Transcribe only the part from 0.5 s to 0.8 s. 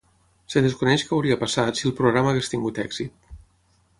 Es